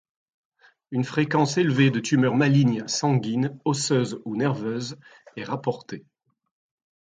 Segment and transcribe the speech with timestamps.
[0.89, 4.97] Une fréquence élevée de tumeurs malignes sanguines, osseuses ou nerveuses
[5.35, 6.03] est rapportée.